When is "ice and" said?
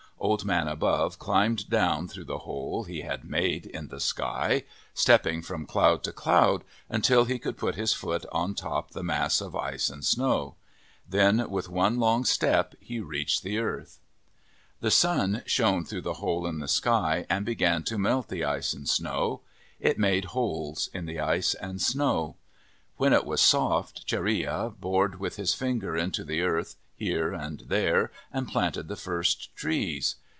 9.55-10.05, 18.45-18.87, 21.19-21.81